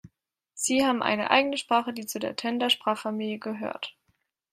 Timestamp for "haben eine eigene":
0.83-1.57